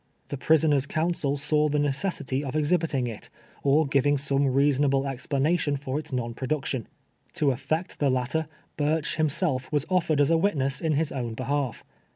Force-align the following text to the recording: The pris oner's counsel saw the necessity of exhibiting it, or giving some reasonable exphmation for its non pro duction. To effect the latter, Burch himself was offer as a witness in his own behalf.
The 0.29 0.37
pris 0.37 0.63
oner's 0.65 0.87
counsel 0.87 1.37
saw 1.37 1.69
the 1.69 1.77
necessity 1.77 2.43
of 2.43 2.55
exhibiting 2.55 3.05
it, 3.05 3.29
or 3.61 3.85
giving 3.85 4.17
some 4.17 4.47
reasonable 4.47 5.03
exphmation 5.03 5.77
for 5.77 5.99
its 5.99 6.11
non 6.11 6.33
pro 6.33 6.47
duction. 6.47 6.85
To 7.33 7.51
effect 7.51 7.99
the 7.99 8.09
latter, 8.09 8.47
Burch 8.77 9.17
himself 9.17 9.71
was 9.71 9.85
offer 9.89 10.15
as 10.17 10.31
a 10.31 10.39
witness 10.39 10.81
in 10.81 10.93
his 10.93 11.11
own 11.11 11.35
behalf. 11.35 11.83